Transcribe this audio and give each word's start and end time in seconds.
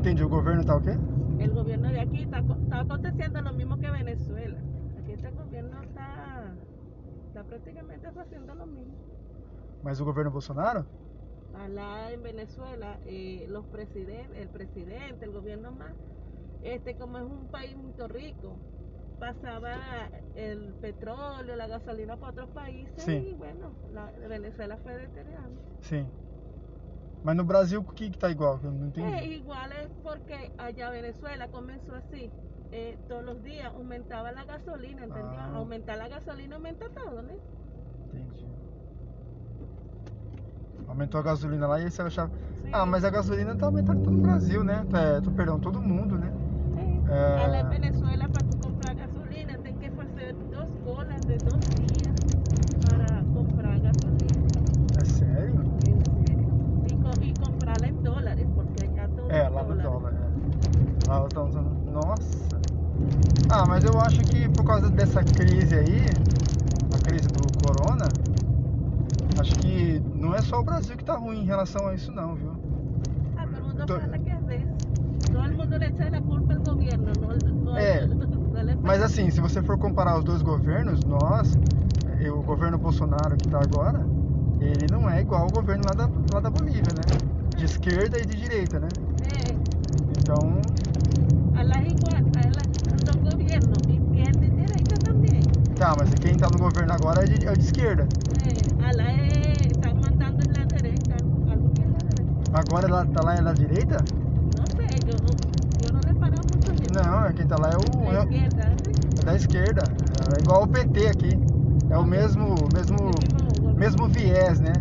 entendi. 0.00 0.22
O 0.22 0.28
governo 0.28 0.64
tá 0.64 0.76
o 0.76 0.82
quê? 0.82 0.96
El 1.38 1.50
gobierno 1.52 1.88
de 1.88 2.00
aquí 2.00 2.22
está, 2.22 2.38
está 2.38 2.80
aconteciendo 2.80 3.40
lo 3.42 3.52
mismo 3.52 3.78
que 3.78 3.90
Venezuela. 3.90 4.58
Aquí 4.98 5.12
este 5.12 5.30
gobierno 5.30 5.82
está, 5.82 6.54
está 7.28 7.44
prácticamente 7.44 8.06
haciendo 8.08 8.54
lo 8.54 8.66
mismo. 8.66 8.94
Mas 9.82 10.00
o 10.00 10.04
governo 10.04 10.30
Bolsonaro? 10.30 10.84
Allá 11.54 12.12
en 12.12 12.22
Venezuela, 12.22 12.98
eh, 13.06 13.46
los 13.48 13.64
presidentes, 13.66 14.36
el 14.38 14.48
presidente, 14.48 15.24
el 15.24 15.32
gobierno 15.32 15.72
más, 15.72 15.92
este 16.62 16.96
como 16.96 17.18
es 17.18 17.24
un 17.24 17.48
país 17.48 17.76
muy 17.76 17.92
rico, 18.08 18.56
pasaba 19.18 19.76
el 20.34 20.72
petróleo, 20.80 21.56
la 21.56 21.66
gasolina 21.66 22.16
para 22.16 22.32
otros 22.32 22.50
países 22.50 23.02
Sí. 23.02 23.12
y 23.12 23.34
bueno, 23.34 23.72
la, 23.92 24.10
Venezuela 24.28 24.76
fue 24.78 24.96
deteriorando. 24.96 25.60
Sim. 25.80 26.06
Mas 27.22 27.36
no 27.36 27.44
Brasil, 27.44 27.80
o 27.80 27.92
que 27.92 28.10
que 28.10 28.18
tá 28.18 28.30
igual? 28.30 28.58
Eu 28.62 28.70
não 28.72 28.86
entendi. 28.88 29.12
Eh, 29.14 29.26
igual 29.36 29.70
es 29.72 29.88
porque 30.02 30.50
allá 30.58 30.90
Venezuela 30.90 31.48
comenzó 31.48 31.94
así. 31.94 32.30
eh, 32.72 32.96
todos 33.08 33.24
los 33.24 33.42
días 33.42 33.66
aumentaba 33.74 34.30
la 34.32 34.44
gasolina, 34.44 35.02
¿entendió? 35.04 35.38
Ah. 35.40 35.56
Aumentar 35.56 35.98
la 35.98 36.08
gasolina 36.08 36.54
aumenta 36.56 36.86
todo, 36.94 37.20
¿no? 37.20 37.32
Entendi. 38.06 38.46
Aumentou 40.88 41.18
a 41.20 41.22
gasolina 41.22 41.66
lá 41.66 41.80
e 41.80 41.84
aí 41.84 41.90
você 41.90 42.02
achava. 42.02 42.30
Sí. 42.62 42.70
Ah, 42.72 42.86
mas 42.86 43.04
a 43.04 43.10
gasolina 43.10 43.56
tá 43.56 43.66
aumentando 43.66 44.02
todo 44.04 44.16
o 44.16 44.20
Brasil, 44.22 44.62
né? 44.64 44.84
É, 44.94 45.20
tô, 45.20 45.30
perdão, 45.32 45.58
todo 45.58 45.80
mundo, 45.80 46.16
né? 46.16 46.30
Sí. 46.74 47.02
Eh. 47.10 47.44
Allá 47.44 47.60
en 47.60 47.68
Venezuela 47.70 48.28
para 48.28 48.46
tú 48.46 48.56
comprar 48.58 48.94
gasolina 48.94 49.58
tienes 49.58 49.78
que 49.80 49.86
hacer 50.00 50.34
dos 50.34 50.68
colas 50.84 51.20
de 51.26 51.36
dos 51.38 51.60
días 51.60 52.14
para 52.88 53.22
comprar 53.34 53.78
gasolina. 53.80 54.40
É 55.00 55.04
sério? 55.04 55.60
En 55.60 55.80
serio. 55.80 56.50
Y, 56.88 56.94
co- 57.02 57.22
y 57.22 57.32
comprarla 57.34 57.86
en 57.88 58.02
dólares, 58.02 58.46
porque 58.54 58.84
allá 58.86 59.08
todo 59.08 59.30
É, 59.30 59.46
es 59.46 59.52
lá 59.52 59.62
no 59.62 59.68
dólares. 59.68 59.69
Dólar, 59.80 60.12
né? 60.12 60.30
Lá 61.08 61.24
estão 61.26 61.48
usando. 61.48 61.70
Nossa! 61.92 62.60
Ah, 63.48 63.66
mas 63.66 63.84
eu 63.84 63.98
acho 64.00 64.20
que 64.20 64.48
por 64.48 64.64
causa 64.64 64.88
dessa 64.90 65.22
crise 65.24 65.74
aí, 65.74 66.02
a 66.94 66.98
crise 67.08 67.28
do 67.28 67.66
corona, 67.66 68.06
acho 69.40 69.54
que 69.56 70.00
não 70.14 70.34
é 70.34 70.42
só 70.42 70.60
o 70.60 70.64
Brasil 70.64 70.96
que 70.96 71.04
tá 71.04 71.16
ruim 71.16 71.40
em 71.40 71.44
relação 71.44 71.86
a 71.88 71.94
isso 71.94 72.12
não, 72.12 72.34
viu? 72.36 72.52
Ah, 73.36 73.46
todo 73.46 73.64
mundo 73.66 73.86
To- 73.86 74.00
fala 74.00 74.18
que 74.18 74.30
eso. 74.30 75.30
Todo 75.32 75.56
mundo 75.56 75.74
echa 75.82 76.10
la 76.10 76.20
culpa 76.20 76.52
al 76.54 76.60
gobierno, 76.60 77.12
no, 77.20 77.62
no 77.64 77.76
É. 77.78 78.06
Mas 78.82 79.02
assim, 79.02 79.30
se 79.30 79.40
você 79.40 79.62
for 79.62 79.78
comparar 79.78 80.18
os 80.18 80.24
dois 80.24 80.42
governos, 80.42 81.00
nós, 81.04 81.56
eh, 82.20 82.30
o 82.30 82.42
governo 82.42 82.78
Bolsonaro 82.78 83.36
que 83.36 83.48
tá 83.48 83.60
agora, 83.62 84.04
ele 84.60 84.86
não 84.90 85.08
é 85.08 85.20
igual 85.20 85.42
ao 85.42 85.50
governo 85.50 85.84
lá 85.86 85.94
da, 85.94 86.10
lá 86.32 86.40
da 86.40 86.50
Bolívia, 86.50 86.92
né? 86.94 87.02
De 87.56 87.64
esquerda 87.64 88.18
e 88.18 88.24
de 88.24 88.36
direita, 88.36 88.78
né? 88.80 88.88
Então, 90.30 90.60
a 91.56 91.62
la 91.64 91.82
igual, 91.82 92.22
a 92.36 92.46
la, 92.54 92.62
los 93.04 93.32
gobiernos, 93.34 93.78
izquierda 93.88 94.46
y 94.46 94.50
derecha 94.50 94.96
también. 95.04 95.42
tá, 95.76 95.96
mas 95.98 96.08
quem 96.20 96.36
tá 96.36 96.48
no 96.52 96.58
governo 96.58 96.92
agora 96.92 97.24
é 97.24 97.26
de, 97.26 97.46
é 97.48 97.52
de 97.52 97.64
esquerda. 97.64 98.06
Eh, 98.46 98.84
a 98.86 98.92
la 98.92 99.10
eh, 99.10 99.52
están 99.66 99.96
mandando 100.00 100.38
la 100.56 100.64
derecha. 100.66 101.16
Agora 102.52 102.86
ela 102.86 103.04
tá 103.06 103.22
lá 103.24 103.40
na 103.40 103.52
direita? 103.52 103.96
No 104.56 104.62
no, 104.62 105.26
yo 105.82 105.92
no 105.92 106.00
le 106.00 106.10
he 106.10 106.14
parado 106.14 106.42
mucho 106.54 106.72
tiempo. 106.76 106.94
Não, 106.94 107.24
é 107.24 107.32
quem 107.32 107.46
tá 107.48 107.56
lá 107.58 107.70
é 107.70 107.76
o. 107.76 108.12
La 108.12 108.20
É, 108.20 108.22
izquierda, 108.22 108.72
¿sí? 108.84 108.92
é 109.20 109.24
da 109.24 109.34
esquerda. 109.34 109.82
É 110.36 110.40
igual 110.42 110.62
o 110.62 110.68
PT 110.68 111.08
aqui. 111.08 111.38
É 111.90 111.98
o 111.98 112.04
mesmo, 112.06 112.54
mesmo, 112.72 113.10
mesmo 113.76 114.06
viés, 114.08 114.60
né? 114.60 114.74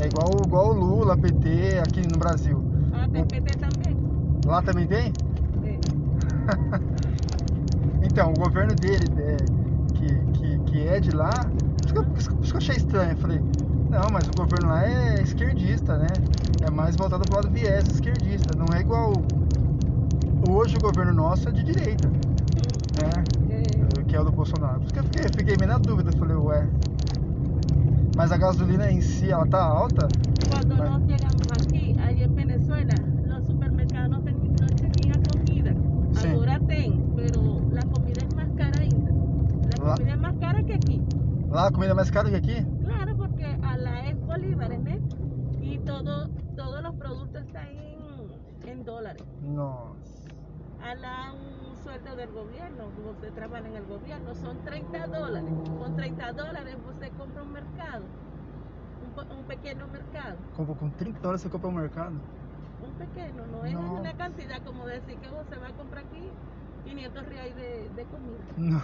É 0.00 0.06
igual, 0.06 0.28
igual 0.44 0.70
o 0.70 0.72
Lula, 0.74 1.16
PT 1.16 1.78
aqui 1.86 2.02
no 2.02 2.18
Brasil. 2.18 2.60
ah, 2.94 3.06
del 3.08 3.24
PT 3.26 3.58
también. 3.58 3.71
Lá 4.52 4.60
também 4.60 4.86
tem? 4.86 5.10
Eh, 5.64 5.80
Então, 8.04 8.32
o 8.32 8.34
governo 8.34 8.74
dele, 8.74 9.06
é, 9.16 9.36
que, 9.94 10.14
que, 10.38 10.58
que 10.70 10.86
é 10.86 11.00
de 11.00 11.10
lá, 11.12 11.30
por 11.30 11.86
isso 11.86 11.94
que, 11.94 11.98
eu, 11.98 12.04
isso 12.18 12.30
que 12.50 12.52
eu 12.52 12.58
achei 12.58 12.76
estranho. 12.76 13.12
Eu 13.12 13.16
falei, 13.16 13.40
não, 13.88 14.10
mas 14.12 14.28
o 14.28 14.32
governo 14.36 14.68
lá 14.68 14.84
é 14.86 15.22
esquerdista, 15.22 15.96
né? 15.96 16.08
É 16.60 16.70
mais 16.70 16.94
voltado 16.96 17.24
pro 17.24 17.36
lado 17.36 17.48
viés 17.50 17.86
esquerdista. 17.88 18.54
Não 18.54 18.66
é 18.76 18.80
igual. 18.82 19.14
Hoje 20.50 20.76
o 20.76 20.80
governo 20.80 21.14
nosso 21.14 21.48
é 21.48 21.52
de 21.52 21.62
direita, 21.62 22.08
né? 22.08 22.20
eh, 23.48 24.02
Que 24.06 24.16
é 24.16 24.20
o 24.20 24.24
do 24.24 24.32
Bolsonaro. 24.32 24.80
Por 24.80 24.84
isso 24.84 24.92
que 24.92 24.98
eu 24.98 25.04
fiquei, 25.04 25.22
fiquei 25.34 25.56
meio 25.58 25.72
na 25.72 25.78
dúvida. 25.78 26.10
Falei, 26.18 26.36
ué. 26.36 26.68
Mas 28.14 28.30
a 28.30 28.36
gasolina 28.36 28.90
em 28.92 29.00
si, 29.00 29.30
ela 29.30 29.46
tá 29.46 29.64
alta? 29.64 30.06
Cuando 30.50 30.76
Bueno. 30.76 30.98
nos 30.98 31.08
llegamos 31.08 31.46
La 39.82 39.88
La- 39.88 39.96
comida 39.96 40.16
más 40.16 40.34
cara 40.38 40.62
que 40.62 40.74
aquí. 40.74 41.00
Lá 41.50 41.66
a 41.66 41.70
comida 41.70 41.94
mais 41.94 42.10
cara 42.10 42.30
que 42.30 42.36
aqui? 42.36 42.64
Claro, 42.84 43.16
porque 43.16 43.44
a 43.44 43.76
la 43.76 44.08
es 44.08 44.18
bolívares, 44.26 44.80
¿no? 44.80 44.90
Y 45.60 45.78
todo, 45.80 46.28
todos 46.56 46.82
los 46.82 46.94
productos 46.96 47.42
están 47.42 47.68
en, 47.68 48.68
en 48.68 48.84
dólares. 48.84 49.22
Nossa. 49.42 50.30
A 50.82 50.94
la 50.94 51.32
un 51.32 51.76
sueldo 51.82 52.16
del 52.16 52.30
gobierno, 52.32 52.84
usted 53.10 53.32
trabaja 53.34 53.66
en 53.68 53.76
el 53.76 53.84
gobierno, 53.86 54.34
son 54.36 54.56
30 54.64 55.06
dólares. 55.08 55.50
Con 55.78 55.94
30 55.96 56.32
dólares 56.32 56.76
usted 56.88 57.12
compra 57.18 57.42
un 57.42 57.52
mercado, 57.52 58.02
un, 59.04 59.36
un 59.38 59.44
pequeño 59.44 59.86
mercado. 59.88 60.36
Com, 60.56 60.66
com 60.74 60.90
30 60.90 61.20
dólares 61.20 61.42
você 61.42 61.48
compra 61.50 61.68
um 61.68 61.74
mercado? 61.74 62.16
Un 62.82 62.92
pequeño, 62.98 63.46
no 63.52 63.64
es 63.64 63.74
No. 63.74 64.00
una 64.00 64.12
cantidad 64.14 64.60
como 64.64 64.86
decir 64.86 65.16
que 65.18 65.28
usted 65.28 65.60
va 65.62 65.68
a 65.68 65.72
comprar 65.72 66.04
aquí 66.04 66.30
500 66.84 67.26
reais 67.26 67.54
de, 67.56 67.88
de 67.94 68.04
comida. 68.06 68.44
Não. 68.56 68.80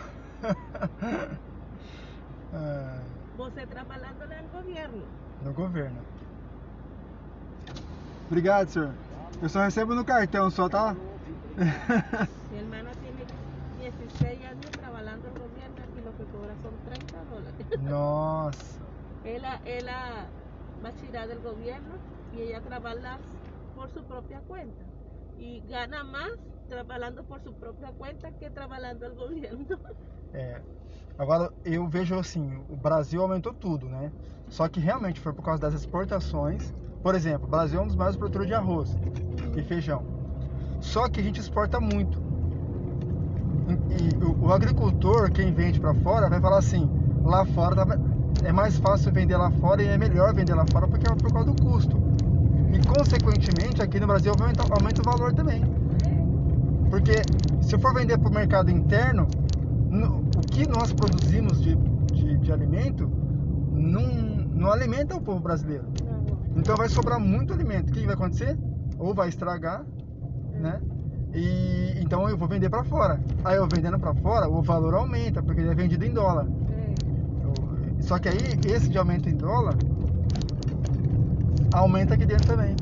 Você 3.36 3.66
trabalhándole 3.66 4.34
al 4.34 4.48
gobierno. 4.48 5.02
no 5.44 5.52
governo. 5.52 6.00
Obrigado, 8.26 8.68
senhor. 8.68 8.92
Eu 9.40 9.48
só 9.48 9.60
recebo 9.60 9.94
no 9.94 10.04
cartão, 10.04 10.50
só 10.50 10.68
tá? 10.68 10.96
Mi 11.56 12.58
hermana 12.58 12.90
tiene 13.00 13.24
16 13.78 14.44
años 14.44 14.70
trabajando 14.72 15.28
al 15.28 15.34
gobierno 15.38 15.76
y 15.96 16.00
lo 16.04 16.16
que 16.16 16.24
cobra 16.24 16.54
son 16.62 16.74
30 16.84 17.24
dólares. 17.24 17.80
Nossa. 17.82 18.80
Ella, 19.24 19.60
ella 19.64 20.26
va 20.84 20.88
a 20.88 20.92
tirar 20.92 21.28
del 21.28 21.40
gobierno 21.40 21.94
y 22.36 22.40
ella 22.42 22.60
trabaja 22.60 23.18
por 23.76 23.90
su 23.90 24.02
propia 24.04 24.40
cuenta. 24.40 24.84
Y 25.38 25.62
gana 25.68 26.02
más 26.02 26.30
trabajando 26.68 27.22
por 27.24 27.40
su 27.42 27.52
propia 27.54 27.92
cuenta 27.92 28.30
que 28.32 28.50
trabajando 28.50 29.06
al 29.06 29.14
gobierno. 29.14 29.78
É. 30.32 30.60
Agora 31.16 31.50
eu 31.64 31.86
vejo 31.88 32.16
assim, 32.18 32.60
o 32.68 32.76
Brasil 32.76 33.20
aumentou 33.20 33.52
tudo, 33.52 33.88
né? 33.88 34.12
Só 34.48 34.68
que 34.68 34.78
realmente 34.78 35.20
foi 35.20 35.32
por 35.32 35.42
causa 35.42 35.60
das 35.60 35.74
exportações. 35.74 36.72
Por 37.02 37.14
exemplo, 37.14 37.46
o 37.46 37.50
Brasil 37.50 37.80
é 37.80 37.82
um 37.82 37.86
dos 37.86 37.96
maiores 37.96 38.16
produtores 38.16 38.46
de 38.46 38.54
arroz 38.54 38.96
e 39.56 39.62
feijão. 39.62 40.04
Só 40.80 41.08
que 41.08 41.20
a 41.20 41.22
gente 41.22 41.40
exporta 41.40 41.80
muito. 41.80 42.22
E, 43.90 44.24
o, 44.24 44.46
o 44.46 44.52
agricultor, 44.52 45.30
quem 45.30 45.52
vende 45.52 45.80
para 45.80 45.94
fora, 45.94 46.28
vai 46.28 46.40
falar 46.40 46.58
assim: 46.58 46.88
lá 47.24 47.44
fora 47.46 47.84
tá- 47.84 47.98
é 48.44 48.52
mais 48.52 48.78
fácil 48.78 49.12
vender 49.12 49.36
lá 49.36 49.50
fora 49.50 49.82
e 49.82 49.86
é 49.88 49.98
melhor 49.98 50.32
vender 50.32 50.54
lá 50.54 50.64
fora 50.70 50.86
porque 50.86 51.06
é 51.10 51.14
por 51.14 51.32
causa 51.32 51.52
do 51.52 51.62
custo. 51.62 51.96
E 52.72 52.86
consequentemente 52.86 53.82
aqui 53.82 53.98
no 53.98 54.06
Brasil 54.06 54.32
aumenta, 54.32 54.62
aumenta 54.62 55.00
o 55.00 55.04
valor 55.04 55.32
também. 55.32 55.62
Porque 56.90 57.22
se 57.60 57.76
for 57.78 57.92
vender 57.92 58.18
para 58.18 58.28
o 58.28 58.32
mercado 58.34 58.70
interno, 58.70 59.26
nós 60.68 60.92
produzimos 60.92 61.60
de, 61.60 61.74
de, 62.12 62.36
de 62.38 62.52
alimento 62.52 63.10
não, 63.72 64.06
não 64.54 64.70
alimenta 64.72 65.16
o 65.16 65.20
povo 65.20 65.40
brasileiro. 65.40 65.84
Então 66.56 66.76
vai 66.76 66.88
sobrar 66.88 67.18
muito 67.20 67.52
alimento. 67.52 67.90
O 67.90 67.92
que 67.92 68.04
vai 68.04 68.14
acontecer? 68.14 68.58
Ou 68.98 69.14
vai 69.14 69.28
estragar, 69.28 69.84
né? 70.54 70.80
E 71.32 71.94
então 72.00 72.28
eu 72.28 72.36
vou 72.36 72.48
vender 72.48 72.68
para 72.68 72.82
fora. 72.84 73.20
Aí 73.44 73.56
eu 73.56 73.68
vendendo 73.72 73.98
para 73.98 74.14
fora, 74.14 74.48
o 74.48 74.60
valor 74.62 74.94
aumenta, 74.94 75.42
porque 75.42 75.60
ele 75.60 75.70
é 75.70 75.74
vendido 75.74 76.04
em 76.04 76.12
dólar. 76.12 76.46
Eu- 76.46 78.02
Só 78.02 78.18
que 78.18 78.28
aí 78.28 78.38
esse 78.66 78.88
de 78.88 78.98
aumento 78.98 79.28
em 79.28 79.36
dólar 79.36 79.74
aumenta 81.72 82.14
aqui 82.14 82.26
dentro 82.26 82.46
também. 82.46 82.74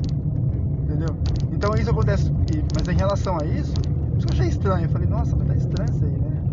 Entendeu? 0.83 1.15
Então 1.51 1.73
isso 1.75 1.89
acontece. 1.91 2.31
Mas 2.73 2.87
em 2.87 2.95
relação 2.97 3.37
a 3.39 3.45
isso, 3.45 3.73
isso 4.17 4.27
eu 4.27 4.31
achei 4.31 4.47
estranho. 4.47 4.85
Eu 4.85 4.89
falei, 4.89 5.07
nossa, 5.07 5.35
mas 5.35 5.47
tá 5.47 5.55
estranho 5.55 5.89
isso 5.91 6.05
aí, 6.05 6.11
né? 6.11 6.43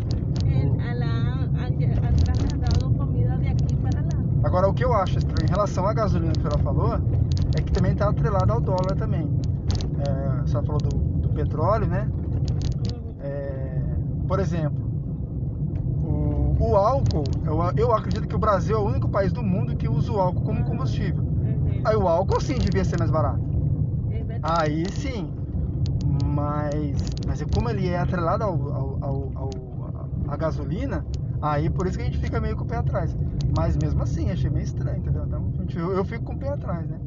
Él 0.46 0.76
a 0.80 0.94
la, 0.94 1.06
han, 1.06 2.08
han 2.08 2.14
trasladado 2.16 2.90
comida 2.98 3.36
de 3.38 3.48
aquí 3.48 3.74
para 3.76 4.00
lá. 4.00 4.24
Agora, 4.54 4.68
o 4.68 4.72
que 4.72 4.84
eu 4.84 4.94
acho 4.94 5.18
estranho 5.18 5.48
em 5.48 5.50
relação 5.50 5.84
à 5.84 5.92
gasolina 5.92 6.32
que 6.32 6.46
ela 6.46 6.58
falou, 6.58 6.94
é 7.56 7.60
que 7.60 7.72
também 7.72 7.90
está 7.90 8.08
atrelado 8.08 8.52
ao 8.52 8.60
dólar 8.60 8.94
também. 8.96 9.28
É, 9.98 10.42
você 10.42 10.62
falou 10.62 10.78
do, 10.78 10.96
do 10.96 11.28
petróleo, 11.30 11.88
né? 11.88 12.08
É, 13.18 13.82
por 14.28 14.38
exemplo, 14.38 14.80
o, 16.04 16.56
o 16.60 16.76
álcool, 16.76 17.24
eu, 17.44 17.58
eu 17.76 17.92
acredito 17.92 18.28
que 18.28 18.36
o 18.36 18.38
Brasil 18.38 18.76
é 18.76 18.78
o 18.78 18.84
único 18.84 19.08
país 19.08 19.32
do 19.32 19.42
mundo 19.42 19.74
que 19.74 19.88
usa 19.88 20.12
o 20.12 20.20
álcool 20.20 20.42
como 20.42 20.62
combustível. 20.62 21.24
Uhum. 21.24 21.82
Aí 21.84 21.96
o 21.96 22.06
álcool 22.06 22.40
sim 22.40 22.54
devia 22.54 22.84
ser 22.84 22.96
mais 22.96 23.10
barato. 23.10 23.40
É. 24.12 24.38
Aí 24.40 24.88
sim. 24.92 25.30
Mas, 26.26 26.96
mas 27.26 27.42
como 27.52 27.70
ele 27.70 27.88
é 27.88 27.98
atrelado 27.98 28.44
ao, 28.44 28.52
ao, 28.52 28.98
ao, 29.00 29.32
ao 29.34 29.50
a 30.28 30.36
gasolina, 30.36 31.04
aí 31.52 31.68
por 31.70 31.86
isso 31.86 31.96
que 31.96 32.02
a 32.02 32.06
gente 32.06 32.18
fica 32.18 32.40
meio 32.40 32.56
com 32.56 32.64
o 32.64 32.66
pé 32.66 32.76
atrás. 32.76 33.14
Mas 33.50 33.76
mesmo 33.76 34.02
assim, 34.02 34.30
achei 34.30 34.50
meio 34.50 34.64
estranho, 34.64 34.98
entendeu? 34.98 35.24
Então, 35.24 35.52
eu, 35.76 35.92
eu 35.92 36.04
fico 36.04 36.24
com 36.24 36.32
o 36.34 36.38
pé 36.38 36.50
atrás, 36.50 36.88
né? 36.88 37.00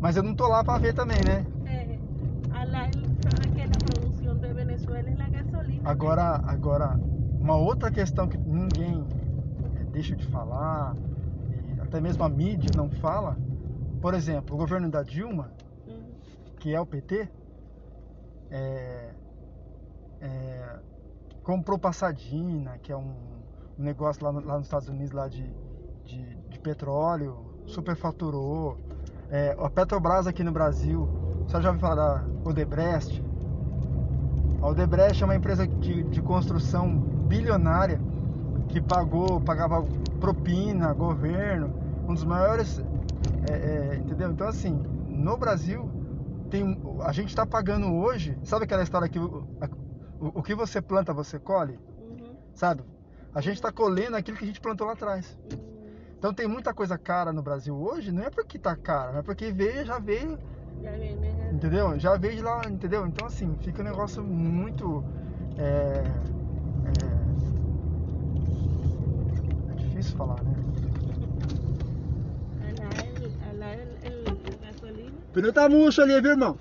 Mas 0.00 0.16
eu 0.16 0.22
não 0.22 0.34
tô 0.34 0.48
lá 0.48 0.64
pra 0.64 0.78
ver 0.78 0.92
também, 0.92 1.22
né? 1.22 1.46
La 5.16 5.28
gasolina. 5.28 5.80
Agora, 5.84 6.40
agora, 6.44 7.00
uma 7.40 7.56
outra 7.56 7.90
questão 7.90 8.28
que 8.28 8.38
ninguém 8.44 9.06
eh, 9.74 9.84
deixa 9.86 10.16
de 10.16 10.24
falar, 10.24 10.96
até 11.80 12.00
mesmo 12.00 12.24
a 12.24 12.28
mídia 12.28 12.72
não 12.74 12.90
fala, 12.90 13.38
por 14.00 14.14
exemplo, 14.14 14.54
o 14.54 14.58
governo 14.58 14.90
da 14.90 15.02
Dilma, 15.02 15.52
Ujú. 15.86 16.14
que 16.60 16.74
é 16.74 16.80
o 16.80 16.86
PT, 16.86 17.28
é, 18.50 19.14
é, 20.20 20.80
comprou 21.42 21.78
Passadina, 21.78 22.78
que 22.78 22.92
é 22.92 22.96
um, 22.96 23.45
um 23.78 23.82
negócio 23.82 24.24
lá, 24.24 24.32
no- 24.32 24.44
lá 24.46 24.56
nos 24.58 24.66
Estados 24.66 24.88
Unidos 24.88 25.12
lá 25.12 25.28
de, 25.28 25.42
de, 26.04 26.34
de 26.50 26.58
petróleo, 26.60 27.36
superfaturou. 27.66 28.76
É, 29.30 29.56
a 29.58 29.68
Petrobras 29.68 30.26
aqui 30.26 30.42
no 30.44 30.52
Brasil, 30.52 31.08
você 31.46 31.60
já 31.60 31.68
ouviu 31.68 31.80
falar 31.80 31.94
da 31.96 32.24
Odebrecht? 32.44 33.22
A 34.62 34.68
Odebrecht 34.68 35.22
é 35.22 35.26
uma 35.26 35.34
empresa 35.34 35.66
de, 35.66 36.02
de 36.04 36.22
construção 36.22 36.96
bilionária 37.28 38.00
que 38.68 38.80
pagou, 38.80 39.40
pagava 39.40 39.82
propina, 40.20 40.92
governo, 40.94 41.68
um 42.08 42.14
dos 42.14 42.24
maiores, 42.24 42.78
é, 43.48 43.52
é, 43.52 43.96
entendeu? 43.96 44.30
Então 44.30 44.48
assim, 44.48 44.72
no 45.08 45.36
Brasil 45.36 45.88
tem, 46.50 46.78
a 47.02 47.12
gente 47.12 47.28
está 47.28 47.44
pagando 47.44 47.92
hoje, 47.94 48.36
sabe 48.44 48.64
aquela 48.64 48.82
história 48.82 49.08
que 49.08 49.18
o, 49.18 49.44
o, 50.20 50.40
o 50.40 50.42
que 50.42 50.54
você 50.54 50.80
planta 50.80 51.12
você 51.12 51.38
colhe, 51.38 51.78
Ujú. 51.98 52.36
sabe? 52.54 52.82
A 53.36 53.40
gente 53.42 53.56
está 53.56 53.70
colhendo 53.70 54.16
aquilo 54.16 54.38
que 54.38 54.44
a 54.44 54.46
gente 54.46 54.62
plantou 54.62 54.86
lá 54.86 54.94
atrás. 54.94 55.36
Então 56.18 56.32
tem 56.32 56.48
muita 56.48 56.72
coisa 56.72 56.96
cara 56.96 57.34
no 57.34 57.42
Brasil 57.42 57.76
hoje, 57.76 58.10
não 58.10 58.22
é 58.22 58.30
porque 58.30 58.58
tá 58.58 58.74
cara, 58.74 59.12
mas 59.12 59.22
porque 59.26 59.52
veio, 59.52 59.84
já 59.84 59.98
veio, 59.98 60.38
Ya 60.82 60.92
viene 60.92 61.26
el- 61.26 61.54
entendeu? 61.54 61.98
Já 61.98 62.16
veio 62.16 62.36
de 62.36 62.40
lá, 62.40 62.66
entendeu? 62.66 63.06
Então 63.06 63.26
assim, 63.26 63.54
fica 63.60 63.82
um 63.82 63.84
negócio 63.84 64.24
muito. 64.24 65.04
É, 65.58 66.02
é, 66.88 67.26
é 69.70 69.74
difícil 69.74 70.16
falar, 70.16 70.42
né? 70.42 70.56
El- 73.42 73.60
la 73.60 73.74
gasolina. 74.62 75.12
O 75.28 75.32
pneu 75.34 75.52
tá 75.52 75.68
murcho 75.68 76.00
ali, 76.00 76.18
viu, 76.22 76.30
irmão? 76.30 76.56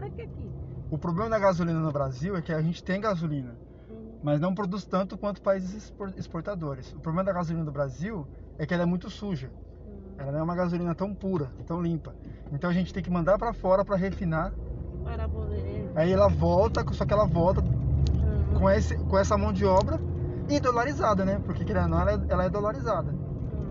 Cara 0.00 0.10
que 0.10 0.22
aquí. 0.22 0.50
O 0.90 0.98
problema 0.98 1.30
da 1.30 1.38
gasolina 1.38 1.80
no 1.80 1.90
Brasil 1.92 2.36
é 2.36 2.42
que 2.42 2.52
a 2.52 2.60
gente 2.62 2.82
tem 2.84 3.00
gasolina, 3.00 3.56
Ujú. 3.90 4.18
mas 4.22 4.40
não 4.40 4.54
produz 4.54 4.84
tanto 4.84 5.18
quanto 5.18 5.42
países 5.42 5.74
expor- 5.74 6.12
exportadores. 6.16 6.92
O 6.92 7.00
problema 7.00 7.24
da 7.24 7.32
gasolina 7.32 7.64
do 7.64 7.72
Brasil 7.72 8.26
é 8.58 8.64
que 8.66 8.72
ela 8.72 8.84
é 8.84 8.86
muito 8.86 9.10
suja. 9.10 9.48
Mm. 9.48 10.20
Ela 10.20 10.32
não 10.32 10.38
é 10.38 10.42
uma 10.42 10.54
gasolina 10.54 10.94
tão 10.94 11.12
pura, 11.14 11.50
tão 11.66 11.82
limpa. 11.82 12.14
Então 12.52 12.70
a 12.70 12.72
gente 12.72 12.92
tem 12.94 13.02
que 13.02 13.10
mandar 13.10 13.36
pra 13.38 13.52
fora 13.52 13.84
pra 13.84 13.96
refinar. 13.96 14.52
Para 15.02 15.28
poder. 15.28 15.90
Aí 15.94 16.12
ela 16.12 16.28
volta, 16.28 16.84
só 16.92 17.04
que 17.04 17.12
ela 17.12 17.26
volta 17.26 17.60
Ah, 17.62 18.58
com, 18.58 18.70
esse, 18.70 18.96
com 18.96 19.18
essa 19.18 19.36
mão 19.36 19.52
de 19.52 19.64
obra 19.64 19.98
e 20.48 20.60
dolarizada, 20.60 21.24
né? 21.24 21.40
Porque 21.44 21.64
querendo 21.64 21.84
ou 21.84 21.88
não, 21.90 22.00
ela 22.00 22.44
é, 22.44 22.46
é 22.46 22.50
dolarizada. 22.50 23.12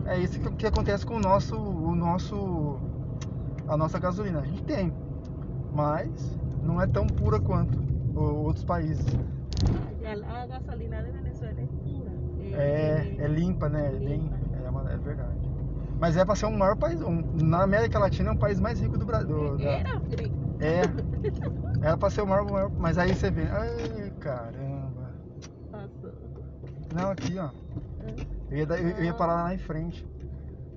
ah. 0.06 0.14
É 0.14 0.20
isso 0.20 0.40
que, 0.40 0.50
que 0.52 0.68
acontece 0.68 1.06
com 1.06 1.16
o 1.16 1.20
nosso, 1.20 1.56
o 1.58 1.96
nosso, 1.96 2.78
a 3.68 3.76
nossa 3.78 3.98
gasolina. 3.98 4.40
A 4.42 4.46
gente 4.46 4.64
tem, 4.64 4.94
mas 5.76 6.10
não 6.64 6.82
é 6.82 6.88
tão 6.88 7.06
pura 7.06 7.40
quanto 7.40 7.78
outros 8.18 8.64
países. 8.64 9.06
Allá 10.06 10.46
la 10.46 10.48
gasolina 10.48 11.04
de 11.04 11.12
Venezuela 11.12 11.62
es 11.62 11.70
pura. 11.70 12.12
É, 12.62 13.16
é 13.20 13.28
limpa, 13.28 13.68
né? 13.70 13.88
É, 13.88 13.92
bem, 14.00 14.32
é, 14.66 14.70
uma- 14.70 14.90
é 14.92 14.98
verdade. 14.98 15.36
Mas 16.00 16.16
é 16.18 16.24
para 16.26 16.36
ser 16.36 16.46
um 16.46 16.58
maior 16.58 16.76
país. 16.78 17.02
um- 17.02 17.24
na 17.44 17.64
América 17.64 17.98
Latina 18.00 18.30
é 18.30 18.32
um 18.34 18.38
país 18.38 18.60
mais 18.60 18.80
rico 18.80 18.98
do 18.98 19.06
Brasil. 19.06 19.60
Era 19.60 19.98
rico. 19.98 20.36
É. 20.60 20.82
Era 21.86 21.98
pra 21.98 22.10
ser 22.10 22.22
o 22.22 22.28
maior, 22.28 22.50
maior. 22.50 22.72
Mas 22.78 22.98
aí 22.98 23.14
você 23.14 23.30
vê. 23.32 23.44
Ai, 23.44 24.12
caramba. 24.20 25.12
Pasó. 25.72 26.10
Não, 26.94 27.12
aqui, 27.12 27.38
ó. 27.40 27.46
Ah. 27.46 27.52
Eu 28.52 28.58
ia, 28.58 28.66
dar- 28.66 28.80
eu, 28.80 28.90
eu 28.90 29.04
ia 29.04 29.14
parar 29.14 29.44
lá 29.44 29.54
em 29.54 29.58
frente. 29.58 30.06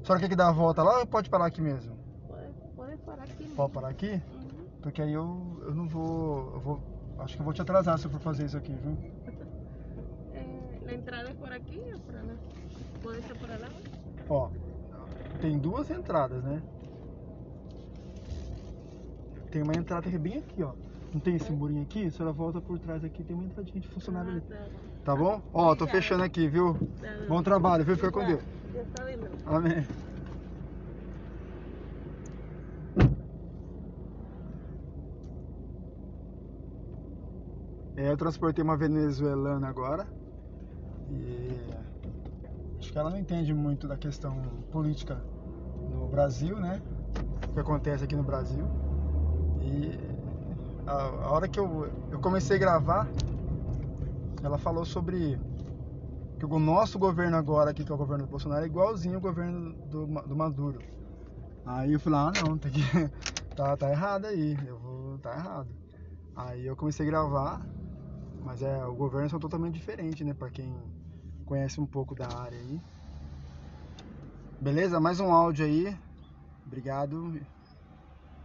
Só 0.02 0.14
que 0.14 0.20
quer 0.22 0.28
que 0.30 0.36
dá 0.36 0.48
a 0.48 0.52
volta 0.52 0.82
lá 0.82 1.00
ou 1.00 1.06
pode 1.06 1.28
parar 1.28 1.46
aqui 1.46 1.60
mesmo? 1.60 1.94
Puedes, 2.26 2.54
puedes 2.74 3.00
parar 3.00 3.22
aquí. 3.24 3.44
Pode 3.54 3.72
parar 3.72 3.88
aqui? 3.88 4.22
Porque 4.82 5.02
aí 5.02 5.12
eu, 5.12 5.60
eu 5.62 5.74
não 5.74 5.86
vou. 5.88 6.52
Eu 6.54 6.60
vou. 6.60 6.80
Acho 7.18 7.34
que 7.34 7.40
eu 7.40 7.44
vou 7.44 7.52
te 7.52 7.62
atrasar 7.62 7.98
se 7.98 8.06
eu 8.06 8.10
for 8.10 8.20
fazer 8.20 8.44
isso 8.46 8.56
aqui, 8.56 8.74
viu? 8.74 8.96
Eh, 10.34 10.80
la 10.84 10.92
entrada 10.92 11.30
es 11.30 11.36
por 11.36 11.52
aquí 11.52 11.80
o 11.92 11.98
por 11.98 12.14
allá. 12.14 12.34
Puede 13.02 13.22
ser 13.26 13.34
por 13.38 13.50
allá. 13.50 13.68
Ó. 14.28 14.50
Tem 15.40 15.58
duas 15.58 15.90
entradas, 15.90 16.44
né? 16.44 16.62
Tem 19.50 19.62
uma 19.62 19.74
entrada 19.74 20.08
que 20.08 20.16
é 20.16 20.18
bem 20.18 20.38
aqui, 20.38 20.62
ó. 20.62 20.72
Não 21.12 21.20
tem 21.20 21.36
esse 21.36 21.50
murinho 21.50 21.82
aqui? 21.82 22.06
A 22.06 22.10
senhora 22.10 22.32
volta 22.32 22.60
por 22.60 22.78
trás 22.78 23.02
aqui, 23.02 23.24
tem 23.24 23.34
uma 23.34 23.44
entradinha 23.44 23.80
de 23.80 23.88
funcionário 23.88 24.30
ali. 24.30 24.42
Ah, 24.50 24.54
tá. 24.54 24.88
Tá 25.04 25.16
bom? 25.16 25.40
Ó, 25.54 25.74
tô 25.74 25.86
fechando 25.86 26.22
aqui, 26.22 26.46
viu? 26.48 26.74
Tá. 27.00 27.08
Bom 27.26 27.42
trabalho, 27.42 27.84
viu? 27.84 27.96
Fica 27.96 28.12
com 28.12 28.24
Deus. 28.26 28.42
Amém. 29.46 29.86
Eu 38.06 38.16
transportei 38.16 38.62
uma 38.62 38.76
venezuelana 38.76 39.68
agora. 39.68 40.06
E 41.10 41.58
acho 42.78 42.92
que 42.92 42.98
ela 42.98 43.10
não 43.10 43.18
entende 43.18 43.52
muito 43.52 43.88
da 43.88 43.96
questão 43.96 44.40
política 44.70 45.20
no 45.90 46.06
Brasil, 46.08 46.58
né? 46.60 46.80
O 47.48 47.54
que 47.54 47.60
acontece 47.60 48.04
aqui 48.04 48.14
no 48.14 48.22
Brasil. 48.22 48.64
E 49.60 49.98
a, 50.86 50.92
a 50.92 51.30
hora 51.32 51.48
que 51.48 51.58
eu, 51.58 51.90
eu 52.10 52.20
comecei 52.20 52.56
a 52.56 52.60
gravar, 52.60 53.08
ela 54.42 54.58
falou 54.58 54.84
sobre 54.84 55.38
que 56.38 56.46
o 56.46 56.58
nosso 56.58 56.98
governo 56.98 57.36
agora 57.36 57.70
aqui, 57.70 57.84
que 57.84 57.90
é 57.90 57.94
o 57.94 57.98
governo 57.98 58.24
do 58.26 58.30
Bolsonaro, 58.30 58.62
é 58.62 58.66
igualzinho 58.66 59.16
ao 59.16 59.20
governo 59.20 59.74
do, 59.86 60.06
do 60.06 60.36
Maduro. 60.36 60.78
Aí 61.66 61.92
eu 61.92 62.00
falei, 62.00 62.18
ah 62.18 62.32
não, 62.46 62.56
tem 62.56 62.70
que. 62.70 62.80
tá, 63.56 63.76
tá 63.76 63.90
errado 63.90 64.26
aí, 64.26 64.56
eu 64.66 64.78
vou. 64.78 65.18
tá 65.18 65.34
errado. 65.34 65.68
Aí 66.34 66.64
eu 66.64 66.76
comecei 66.76 67.04
a 67.04 67.10
gravar, 67.10 67.66
mas 68.48 68.62
é, 68.62 68.82
o 68.86 68.94
governo 68.94 69.28
são 69.28 69.38
totalmente 69.38 69.74
diferente, 69.74 70.24
né? 70.24 70.32
Pra 70.32 70.48
quem 70.48 70.74
conhece 71.44 71.78
um 71.78 71.86
pouco 71.86 72.14
da 72.14 72.26
área 72.26 72.58
aí. 72.58 72.80
Beleza? 74.58 74.98
Mais 74.98 75.20
um 75.20 75.30
áudio 75.30 75.66
aí. 75.66 75.94
Obrigado. 76.66 77.38